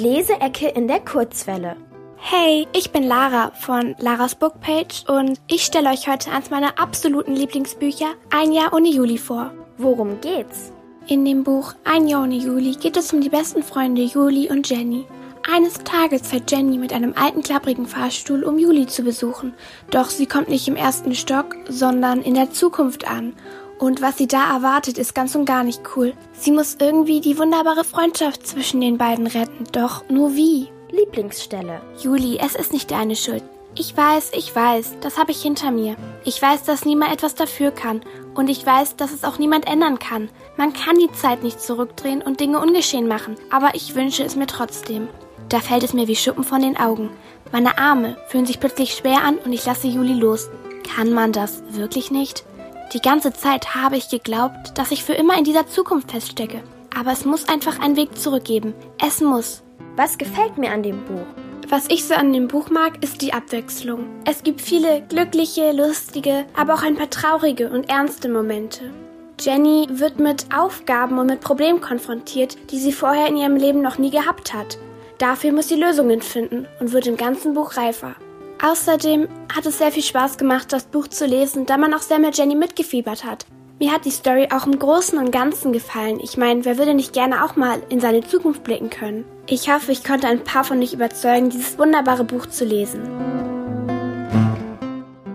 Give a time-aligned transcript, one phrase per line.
[0.00, 1.76] Leseecke in der Kurzwelle.
[2.16, 7.36] Hey, ich bin Lara von Laras Bookpage und ich stelle euch heute eins meiner absoluten
[7.36, 9.52] Lieblingsbücher Ein Jahr ohne Juli vor.
[9.76, 10.72] Worum geht's?
[11.06, 14.70] In dem Buch Ein Jahr ohne Juli geht es um die besten Freunde Juli und
[14.70, 15.04] Jenny.
[15.52, 19.52] Eines Tages fährt Jenny mit einem alten klapprigen Fahrstuhl, um Juli zu besuchen.
[19.90, 23.34] Doch sie kommt nicht im ersten Stock, sondern in der Zukunft an.
[23.80, 26.12] Und was sie da erwartet, ist ganz und gar nicht cool.
[26.32, 29.64] Sie muss irgendwie die wunderbare Freundschaft zwischen den beiden retten.
[29.72, 30.68] Doch nur wie?
[30.90, 31.80] Lieblingsstelle.
[31.98, 33.42] Juli, es ist nicht deine Schuld.
[33.74, 35.96] Ich weiß, ich weiß, das habe ich hinter mir.
[36.24, 38.02] Ich weiß, dass niemand etwas dafür kann.
[38.34, 40.28] Und ich weiß, dass es auch niemand ändern kann.
[40.58, 43.36] Man kann die Zeit nicht zurückdrehen und Dinge ungeschehen machen.
[43.48, 45.08] Aber ich wünsche es mir trotzdem.
[45.48, 47.08] Da fällt es mir wie Schuppen von den Augen.
[47.50, 50.50] Meine Arme fühlen sich plötzlich schwer an und ich lasse Juli los.
[50.94, 52.44] Kann man das wirklich nicht?
[52.92, 56.60] Die ganze Zeit habe ich geglaubt, dass ich für immer in dieser Zukunft feststecke.
[56.92, 58.74] Aber es muss einfach einen Weg zurückgeben.
[58.98, 59.62] Es muss.
[59.94, 61.26] Was gefällt mir an dem Buch?
[61.68, 64.06] Was ich so an dem Buch mag, ist die Abwechslung.
[64.24, 68.90] Es gibt viele glückliche, lustige, aber auch ein paar traurige und ernste Momente.
[69.38, 73.98] Jenny wird mit Aufgaben und mit Problemen konfrontiert, die sie vorher in ihrem Leben noch
[73.98, 74.78] nie gehabt hat.
[75.18, 78.16] Dafür muss sie Lösungen finden und wird im ganzen Buch reifer.
[78.62, 82.18] Außerdem hat es sehr viel Spaß gemacht, das Buch zu lesen, da man auch sehr
[82.18, 83.46] mit Jenny mitgefiebert hat.
[83.78, 86.20] Mir hat die Story auch im Großen und Ganzen gefallen.
[86.22, 89.24] Ich meine, wer würde nicht gerne auch mal in seine Zukunft blicken können?
[89.46, 93.00] Ich hoffe, ich konnte ein paar von euch überzeugen, dieses wunderbare Buch zu lesen.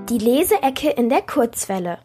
[0.10, 1.98] Die Leseecke in der Kurzwelle.